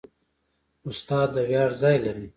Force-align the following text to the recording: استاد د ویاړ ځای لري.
استاد 0.89 1.29
د 1.35 1.37
ویاړ 1.49 1.69
ځای 1.81 1.97
لري. 2.05 2.27